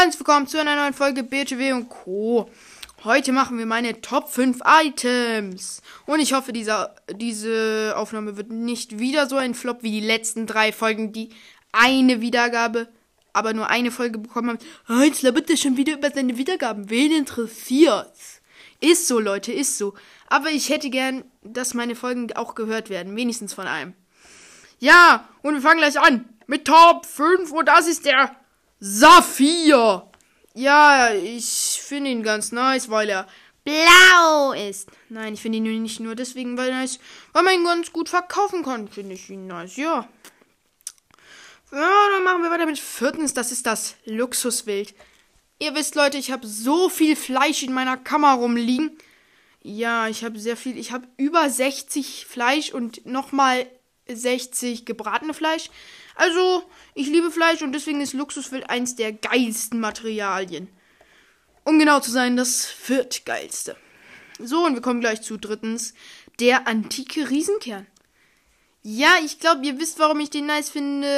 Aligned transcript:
Herzlich 0.00 0.20
willkommen 0.20 0.46
zu 0.46 0.60
einer 0.60 0.76
neuen 0.76 0.94
Folge 0.94 1.24
BTW 1.24 1.72
und 1.72 1.88
Co. 1.88 2.48
Heute 3.02 3.32
machen 3.32 3.58
wir 3.58 3.66
meine 3.66 4.00
Top 4.00 4.28
5 4.28 4.60
Items. 4.64 5.82
Und 6.06 6.20
ich 6.20 6.34
hoffe, 6.34 6.52
dieser, 6.52 6.94
diese 7.12 7.94
Aufnahme 7.96 8.36
wird 8.36 8.48
nicht 8.48 9.00
wieder 9.00 9.26
so 9.26 9.34
ein 9.34 9.54
Flop 9.54 9.82
wie 9.82 9.90
die 9.90 10.06
letzten 10.06 10.46
drei 10.46 10.70
Folgen, 10.70 11.12
die 11.12 11.30
eine 11.72 12.20
Wiedergabe, 12.20 12.86
aber 13.32 13.54
nur 13.54 13.70
eine 13.70 13.90
Folge 13.90 14.20
bekommen 14.20 14.56
haben. 14.86 15.12
Labert 15.20 15.50
er 15.50 15.56
schon 15.56 15.76
wieder 15.76 15.94
über 15.94 16.12
seine 16.12 16.38
Wiedergaben. 16.38 16.88
Wen 16.90 17.10
interessiert's? 17.10 18.40
Ist 18.80 19.08
so, 19.08 19.18
Leute, 19.18 19.52
ist 19.52 19.78
so. 19.78 19.94
Aber 20.28 20.50
ich 20.50 20.68
hätte 20.68 20.90
gern, 20.90 21.24
dass 21.42 21.74
meine 21.74 21.96
Folgen 21.96 22.32
auch 22.34 22.54
gehört 22.54 22.88
werden. 22.88 23.16
Wenigstens 23.16 23.52
von 23.52 23.66
einem. 23.66 23.94
Ja, 24.78 25.28
und 25.42 25.54
wir 25.54 25.60
fangen 25.60 25.80
gleich 25.80 26.00
an 26.00 26.24
mit 26.46 26.66
Top 26.66 27.04
5 27.04 27.50
und 27.50 27.66
das 27.66 27.88
ist 27.88 28.04
der 28.04 28.36
Saphir. 28.80 30.08
Ja, 30.54 31.12
ich 31.12 31.80
finde 31.82 32.10
ihn 32.10 32.22
ganz 32.22 32.52
nice, 32.52 32.90
weil 32.90 33.08
er 33.08 33.26
blau 33.64 34.52
ist. 34.52 34.88
Nein, 35.08 35.34
ich 35.34 35.40
finde 35.40 35.58
ihn 35.58 35.82
nicht 35.82 36.00
nur 36.00 36.14
deswegen, 36.14 36.56
weil, 36.56 36.70
nice, 36.70 36.98
weil 37.32 37.42
man 37.42 37.54
ihn 37.54 37.64
ganz 37.64 37.92
gut 37.92 38.08
verkaufen 38.08 38.62
kann, 38.62 38.88
finde 38.88 39.14
ich 39.14 39.28
ihn 39.30 39.46
nice, 39.46 39.76
ja. 39.76 40.08
Ja, 41.70 42.08
dann 42.12 42.24
machen 42.24 42.42
wir 42.42 42.50
weiter 42.50 42.66
mit 42.66 42.78
viertens, 42.78 43.34
das 43.34 43.52
ist 43.52 43.66
das 43.66 43.96
Luxuswild. 44.04 44.94
Ihr 45.58 45.74
wisst, 45.74 45.96
Leute, 45.96 46.16
ich 46.16 46.30
habe 46.30 46.46
so 46.46 46.88
viel 46.88 47.14
Fleisch 47.14 47.62
in 47.62 47.72
meiner 47.72 47.96
Kammer 47.96 48.34
rumliegen. 48.34 48.96
Ja, 49.60 50.08
ich 50.08 50.24
habe 50.24 50.38
sehr 50.38 50.56
viel. 50.56 50.78
Ich 50.78 50.92
habe 50.92 51.06
über 51.16 51.50
60 51.50 52.26
Fleisch 52.26 52.72
und 52.72 53.04
nochmal 53.04 53.66
60 54.12 54.84
gebratene 54.84 55.34
Fleisch. 55.34 55.70
Also, 56.14 56.62
ich 56.94 57.08
liebe 57.08 57.30
Fleisch 57.30 57.62
und 57.62 57.72
deswegen 57.72 58.00
ist 58.00 58.12
Luxuswild 58.12 58.68
eins 58.70 58.96
der 58.96 59.12
geilsten 59.12 59.80
Materialien. 59.80 60.68
Um 61.64 61.78
genau 61.78 62.00
zu 62.00 62.10
sein, 62.10 62.36
das 62.36 62.64
viertgeilste. 62.64 63.76
So, 64.38 64.64
und 64.64 64.74
wir 64.74 64.82
kommen 64.82 65.00
gleich 65.00 65.22
zu 65.22 65.36
drittens. 65.36 65.94
Der 66.40 66.66
antike 66.66 67.28
Riesenkern. 67.28 67.86
Ja, 68.82 69.16
ich 69.24 69.38
glaube, 69.38 69.66
ihr 69.66 69.78
wisst, 69.78 69.98
warum 69.98 70.20
ich 70.20 70.30
den 70.30 70.46
nice 70.46 70.70
finde. 70.70 71.08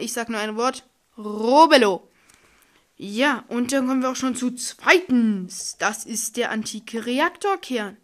Ich 0.00 0.12
sag 0.12 0.28
nur 0.28 0.40
ein 0.40 0.56
Wort. 0.56 0.84
Robelo. 1.18 2.08
Ja, 2.96 3.44
und 3.48 3.72
dann 3.72 3.86
kommen 3.86 4.02
wir 4.02 4.10
auch 4.10 4.16
schon 4.16 4.34
zu 4.34 4.52
zweitens. 4.52 5.76
Das 5.78 6.04
ist 6.04 6.36
der 6.36 6.50
antike 6.50 7.04
Reaktorkern. 7.04 7.96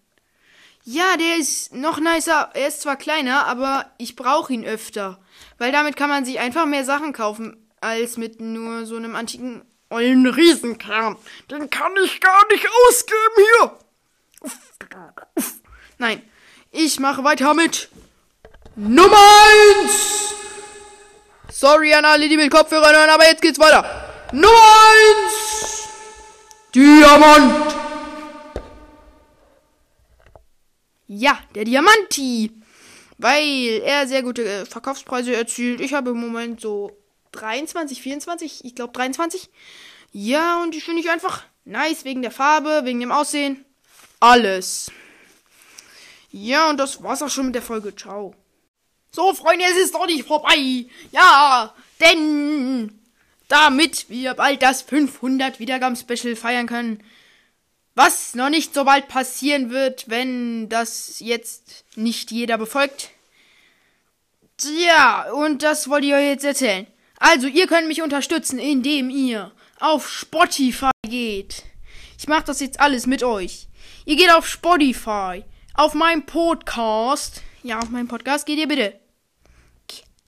Ja, 0.87 1.17
der 1.17 1.39
ist 1.39 1.75
noch 1.75 1.99
nicer. 1.99 2.51
Er 2.53 2.69
ist 2.69 2.83
zwar 2.83 2.97
kleiner, 2.97 3.47
aber 3.47 3.91
ich 3.97 4.17
brauche 4.17 4.53
ihn 4.53 4.67
öfter. 4.67 5.19
Weil 5.57 5.73
damit 5.73 5.97
kann 5.97 6.11
man 6.11 6.27
sich 6.27 6.39
einfach 6.39 6.67
mehr 6.67 6.85
Sachen 6.85 7.15
kaufen, 7.15 7.57
als 7.81 8.19
mit 8.19 8.41
nur 8.41 8.85
so 8.85 8.97
einem 8.97 9.17
antiken 9.17 9.65
ollen 9.89 10.27
Riesenkern. 10.27 11.17
Den 11.51 11.71
kann 11.71 11.93
ich 12.05 12.21
gar 12.21 12.47
nicht 12.49 12.67
ausgeben 12.89 13.35
hier. 13.37 13.79
Uff, 14.41 14.59
uff. 15.37 15.53
Nein, 15.97 16.23
ich 16.71 17.01
mache 17.01 17.25
weiter 17.25 17.55
mit 17.55 17.89
Nummer 18.77 19.17
1. 19.85 20.35
Sorry 21.51 21.95
an 21.95 22.05
alle, 22.05 22.29
die 22.29 22.37
mit 22.37 22.51
Kopfhörern 22.51 22.95
hören, 22.95 23.11
aber 23.11 23.25
jetzt 23.25 23.41
geht's 23.41 23.59
weiter. 23.59 23.85
Nummer 24.33 24.49
1. 25.25 25.89
Diamant. 26.75 27.84
Ja, 31.07 31.39
der 31.55 31.65
Diamanti. 31.65 32.53
Weil 33.19 33.83
er 33.85 34.09
sehr 34.09 34.23
gute 34.23 34.45
äh, 34.45 34.67
Verkaufspreise 34.67 35.35
erzielt. 35.35 35.81
Ich 35.81 35.95
habe 35.95 36.11
im 36.11 36.21
Moment 36.21 36.61
so 36.61 36.97
23, 37.33 38.03
24, 38.03 38.65
ich 38.65 38.75
glaube 38.75 38.93
23. 38.93 39.49
Ja, 40.13 40.63
und 40.63 40.75
die 40.75 40.81
finde 40.81 41.01
ich 41.01 41.11
einfach 41.11 41.45
nice 41.65 42.05
wegen 42.05 42.23
der 42.23 42.31
Farbe, 42.31 42.83
wegen 42.85 43.01
dem 43.01 43.13
Aussehen. 43.13 43.65
Alles. 44.21 44.91
Ja, 46.31 46.71
und 46.71 46.79
das 46.79 47.03
war's 47.03 47.23
auch 47.23 47.31
schon 47.31 47.47
mit 47.47 47.55
der 47.55 47.63
Folge. 47.63 47.95
Ciao. 47.95 48.35
So, 49.13 49.33
Freunde, 49.35 49.65
es 49.71 49.77
ist 49.77 49.95
doch 49.95 50.07
nicht 50.07 50.27
vorbei. 50.27 50.87
Ja, 51.13 51.73
denn 52.01 52.99
damit 53.49 54.09
wir 54.09 54.35
bald 54.35 54.63
das 54.63 54.83
500 54.83 55.61
Wiedergaben-Special 55.61 56.35
feiern 56.35 56.67
können, 56.67 57.03
was 57.95 58.35
noch 58.35 58.51
nicht 58.51 58.75
so 58.75 58.85
bald 58.85 59.09
passieren 59.09 59.71
wird, 59.71 60.09
wenn 60.09 60.69
das 60.69 61.21
jetzt 61.21 61.85
nicht 61.95 62.31
jeder 62.31 62.59
befolgt. 62.59 63.11
Ja, 64.63 65.31
und 65.33 65.63
das 65.63 65.89
wollte 65.89 66.07
ich 66.07 66.15
euch 66.15 66.27
jetzt 66.27 66.45
erzählen. 66.45 66.87
Also, 67.19 67.47
ihr 67.47 67.67
könnt 67.67 67.89
mich 67.89 68.03
unterstützen, 68.03 68.59
indem 68.59 69.11
ihr 69.11 69.53
auf 69.81 70.09
Spotify 70.09 70.91
geht. 71.07 71.65
Ich 72.19 72.29
mache 72.29 72.45
das 72.45 72.61
jetzt 72.61 72.81
alles 72.81 73.07
mit 73.07 73.23
euch. 73.23 73.69
Ihr 74.05 74.17
geht 74.17 74.31
auf 74.31 74.49
Spotify, 74.49 75.45
auf 75.75 75.95
meinem 75.95 76.27
Podcast. 76.27 77.43
Ja, 77.63 77.79
auf 77.79 77.91
meinem 77.91 78.09
Podcast 78.09 78.47
geht 78.47 78.59
ihr 78.59 78.69
bitte. 78.69 78.99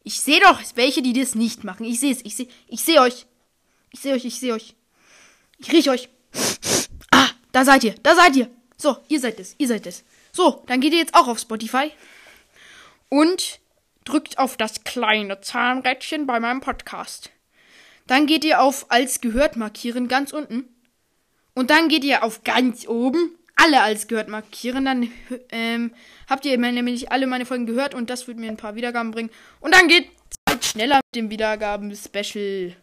Ich 0.03 0.21
sehe 0.21 0.41
doch 0.41 0.61
welche, 0.77 1.03
die 1.03 1.13
das 1.13 1.35
nicht 1.35 1.65
machen. 1.65 1.85
Ich 1.85 2.01
sehe 2.01 2.13
es, 2.13 2.25
ich 2.25 2.37
sehe, 2.37 2.49
ich 2.69 2.83
sehe 2.83 3.01
euch. 3.01 3.27
Ich 3.91 4.01
sehe 4.01 4.15
euch, 4.15 4.25
ich 4.25 4.39
sehe 4.39 4.55
euch. 4.55 4.75
Ich 5.59 5.73
rieche 5.73 5.91
euch. 5.91 6.09
Da 7.57 7.65
seid 7.65 7.85
ihr, 7.85 7.95
da 8.03 8.15
seid 8.15 8.37
ihr. 8.37 8.51
So, 8.77 8.99
ihr 9.09 9.19
seid 9.19 9.41
es, 9.41 9.55
ihr 9.57 9.67
seid 9.67 9.87
es. 9.87 10.05
So, 10.31 10.63
dann 10.67 10.83
geht 10.83 10.93
ihr 10.93 10.99
jetzt 10.99 11.15
auch 11.15 11.27
auf 11.27 11.39
Spotify 11.39 11.91
und 13.09 13.61
drückt 14.05 14.37
auf 14.37 14.59
das 14.59 14.85
kleine 14.85 15.41
Zahnrädchen 15.41 16.27
bei 16.27 16.39
meinem 16.39 16.61
Podcast. 16.61 17.31
Dann 18.07 18.27
geht 18.27 18.45
ihr 18.45 18.61
auf 18.61 18.91
als 18.91 19.23
gehört 19.23 19.57
markieren 19.57 20.07
ganz 20.07 20.35
unten. 20.35 20.69
Und 21.55 21.71
dann 21.71 21.89
geht 21.89 22.05
ihr 22.05 22.25
auf 22.25 22.45
ganz 22.45 22.87
oben 22.87 23.39
alle 23.55 23.81
als 23.81 24.07
gehört 24.07 24.29
markieren. 24.29 24.85
Dann 24.85 25.11
ähm, 25.49 25.95
habt 26.29 26.45
ihr 26.45 26.59
nämlich 26.59 27.11
alle 27.11 27.27
meine 27.27 27.47
Folgen 27.47 27.65
gehört 27.65 27.95
und 27.95 28.11
das 28.11 28.29
wird 28.29 28.37
mir 28.37 28.51
ein 28.51 28.59
paar 28.59 28.75
Wiedergaben 28.75 29.13
bringen. 29.13 29.31
Und 29.61 29.75
dann 29.75 29.89
geht 29.89 30.11
es 30.45 30.73
schneller 30.73 30.97
mit 30.97 31.15
dem 31.15 31.31
Wiedergaben-Special. 31.31 32.77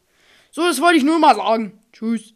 So, 0.49 0.63
das 0.63 0.81
wollte 0.81 0.97
ich 0.97 1.03
nur 1.03 1.19
mal 1.19 1.35
sagen. 1.35 1.79
Tschüss. 1.91 2.33